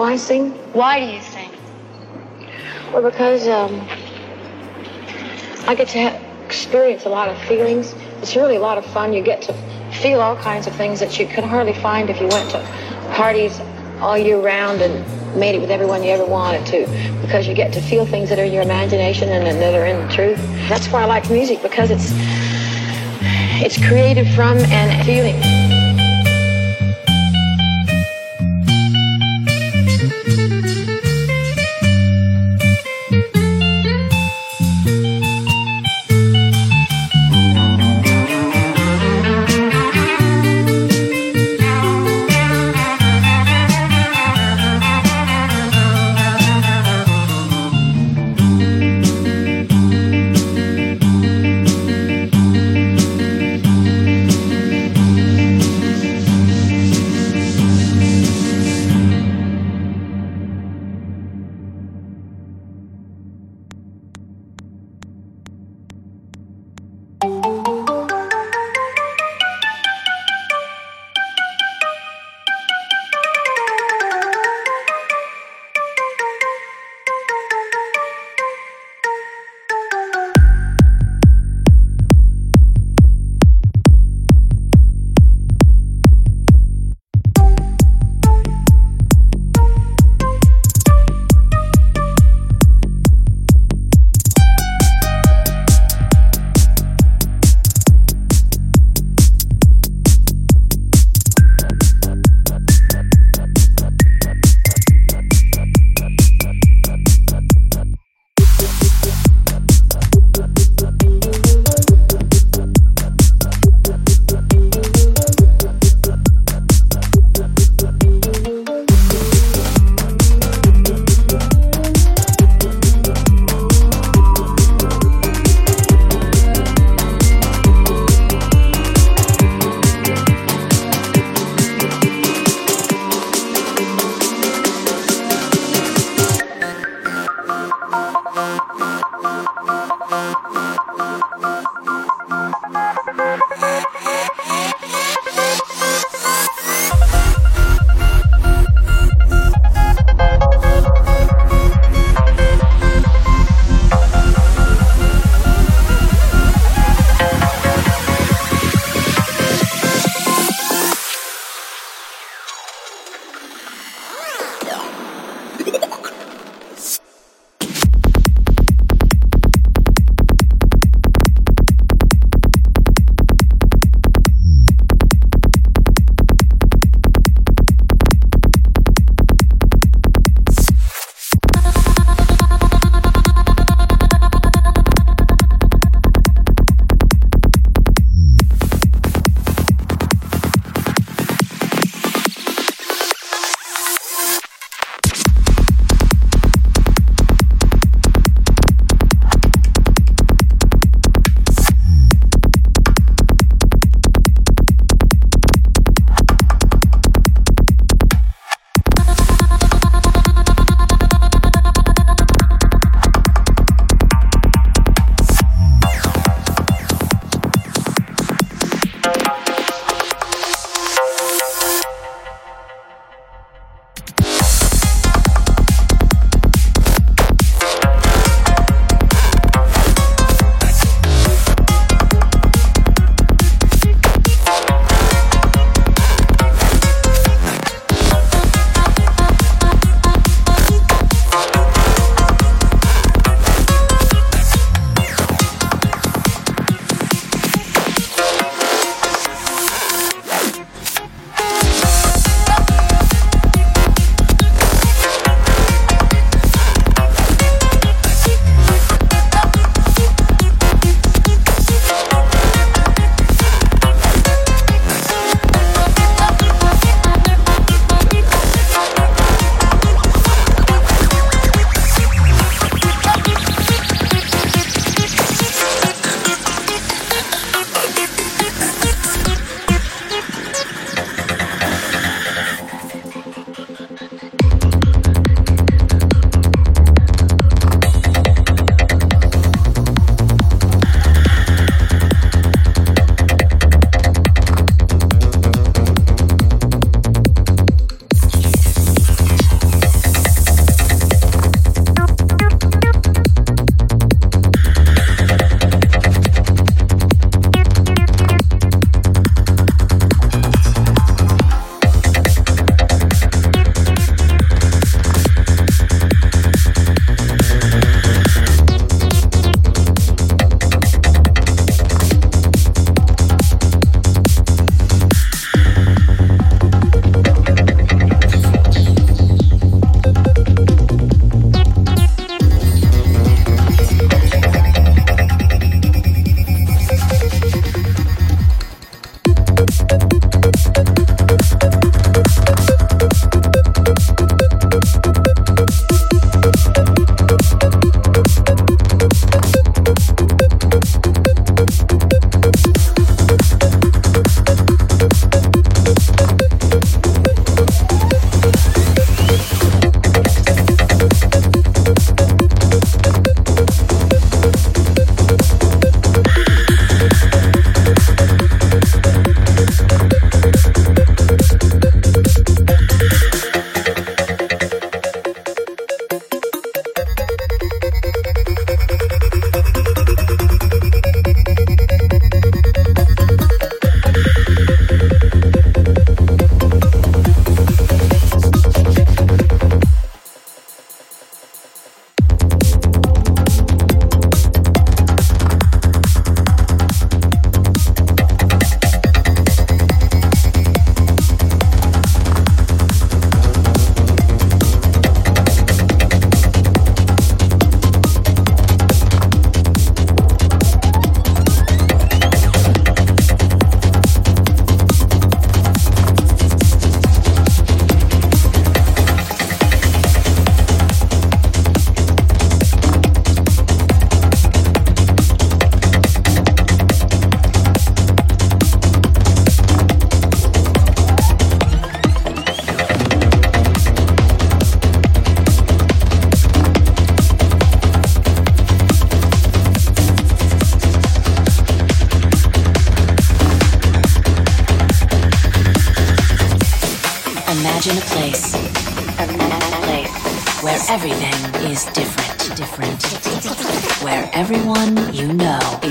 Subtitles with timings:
[0.00, 0.52] Why sing?
[0.72, 1.50] Why do you sing?
[2.90, 3.86] Well, because um,
[5.68, 7.94] I get to ha- experience a lot of feelings.
[8.22, 9.12] It's really a lot of fun.
[9.12, 9.52] You get to
[10.00, 12.60] feel all kinds of things that you could hardly find if you went to
[13.12, 13.60] parties
[14.00, 15.04] all year round and
[15.38, 16.86] made it with everyone you ever wanted to
[17.20, 20.00] because you get to feel things that are in your imagination and that are in
[20.08, 20.38] the truth.
[20.70, 22.10] That's why I like music because it's
[23.62, 25.69] it's created from and feeling.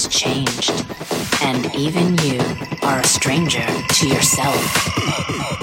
[0.00, 0.70] Is changed,
[1.42, 2.40] and even you
[2.82, 5.59] are a stranger to yourself.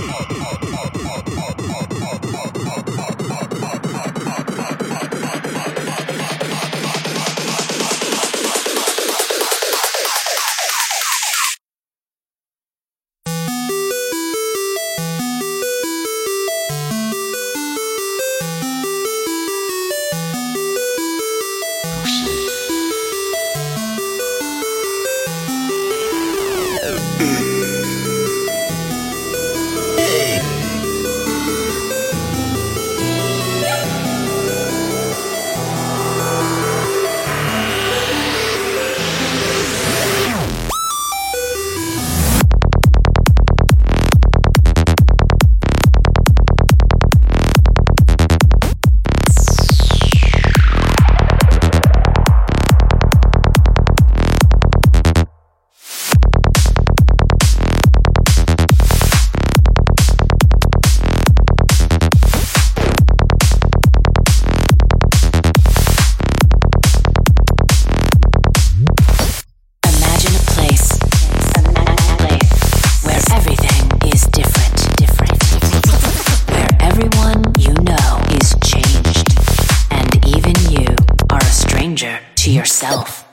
[82.68, 83.27] yourself.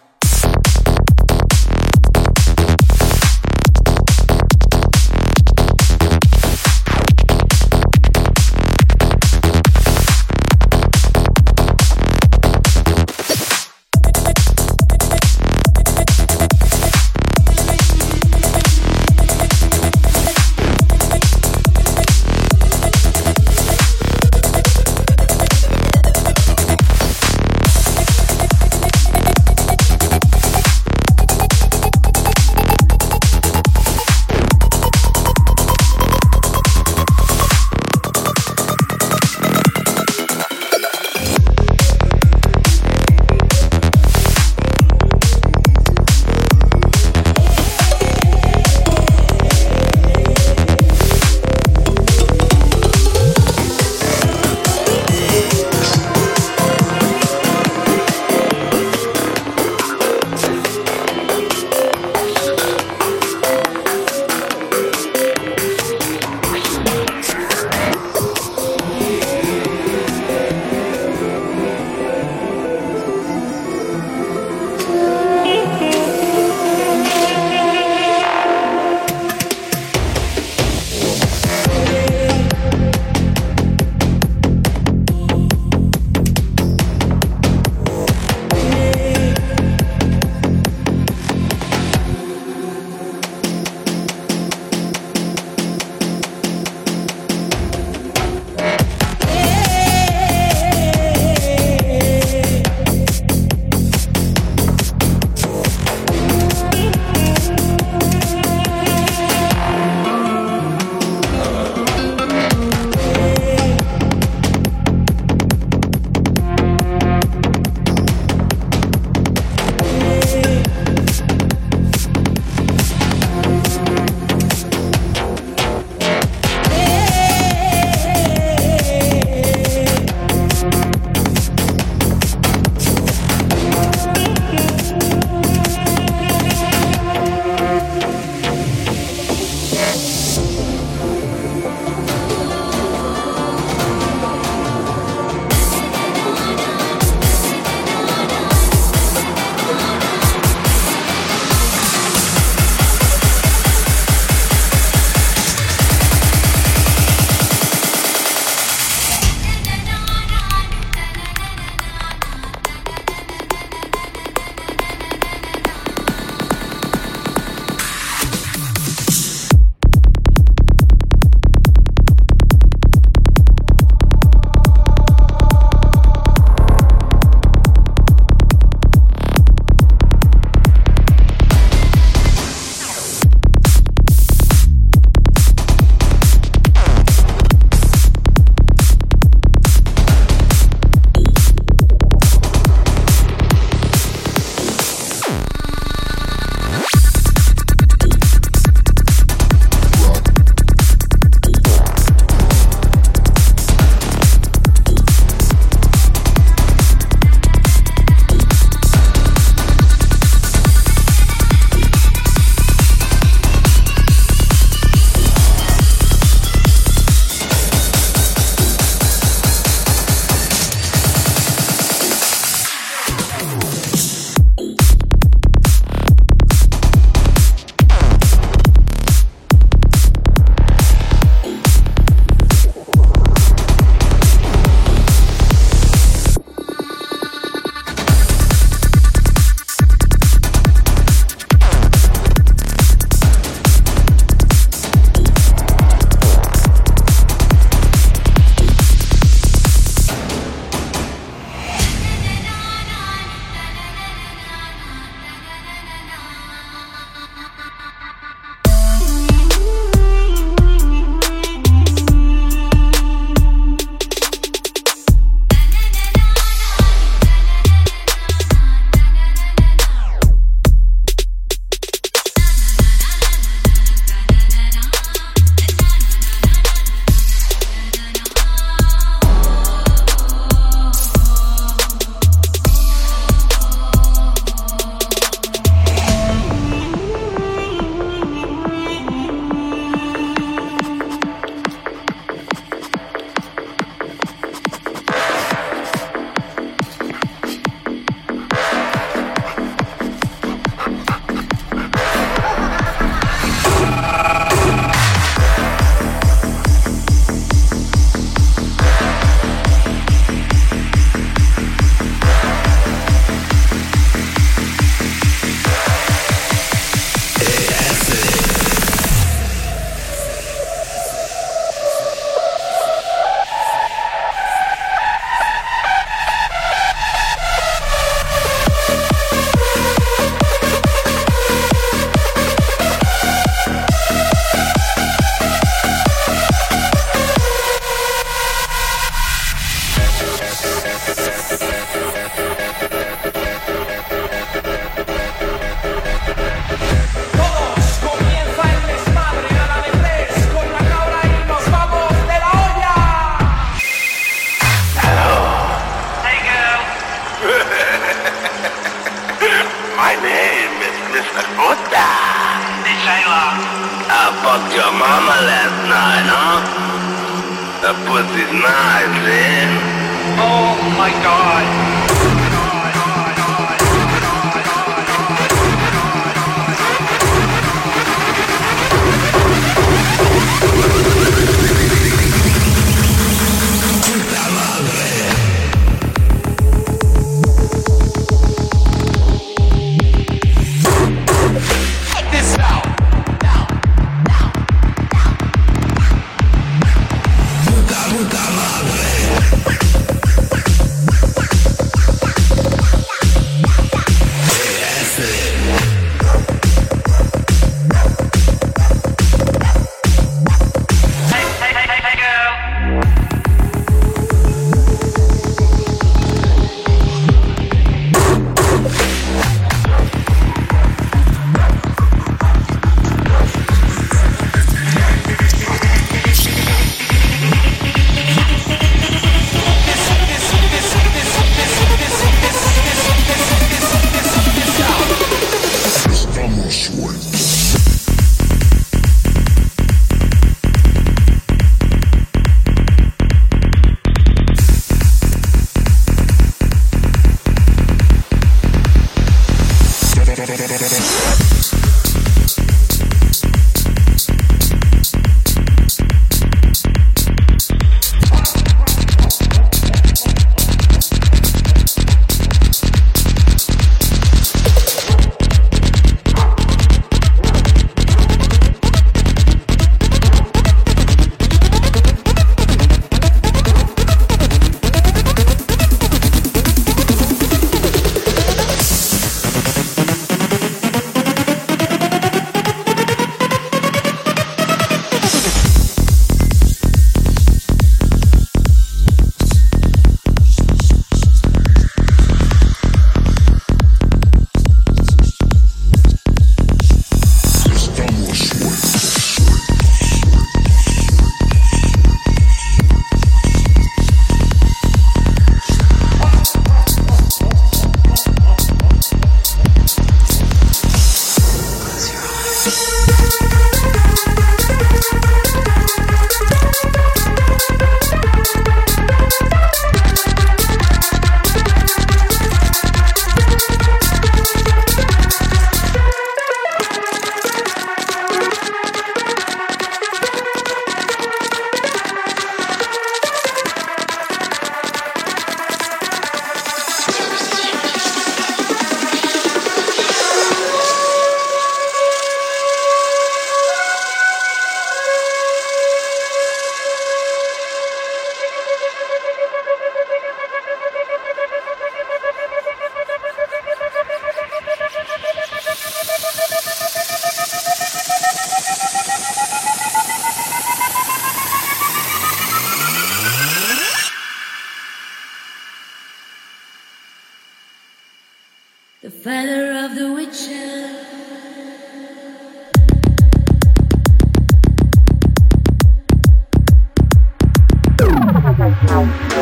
[578.95, 579.33] You.